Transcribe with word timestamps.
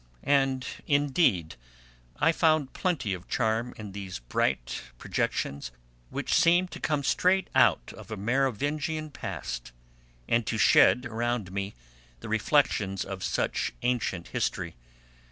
And, 0.23 0.65
indeed, 0.87 1.57
I 2.17 2.31
found 2.31 2.73
plenty 2.73 3.13
of 3.13 3.27
charm 3.27 3.71
in 3.77 3.91
these 3.91 4.17
bright 4.17 4.81
projections, 4.97 5.69
which 6.09 6.33
seemed 6.33 6.71
to 6.71 6.77
have 6.77 6.81
come 6.81 7.03
straight 7.03 7.51
out 7.53 7.93
of 7.93 8.09
a 8.09 8.17
Merovingian 8.17 9.11
past, 9.11 9.71
and 10.27 10.43
to 10.47 10.57
shed 10.57 11.05
around 11.05 11.51
me 11.51 11.75
the 12.21 12.29
reflections 12.29 13.05
of 13.05 13.23
such 13.23 13.73
ancient 13.83 14.29
history. 14.29 14.75